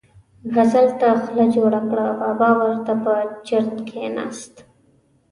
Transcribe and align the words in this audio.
غزل 0.55 0.87
ته 0.99 1.07
خوله 1.21 1.45
جوړه 1.55 1.81
کړه، 1.89 2.05
بابا 2.21 2.49
ور 2.59 2.77
ته 2.85 2.93
په 3.03 3.13
چرت 3.47 3.75
کېناست. 3.87 4.53